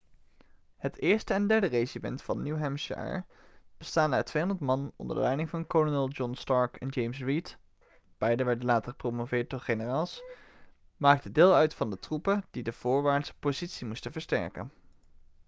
[0.77, 3.25] het eerste en derde regiment van new hampshire
[3.77, 7.57] bestaande uit 200 man onder de leiding van kolonel john stark en james reed
[8.17, 10.23] beiden werden later gepromoveerd tot generaals
[10.97, 14.71] maakte deel uit van de troepen die de voorwaartse positie moesten versterken